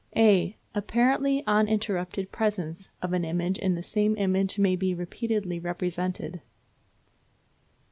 [0.17, 6.41] (a) Apparently uninterrupted presence of an image if the same image be repeatedly represented.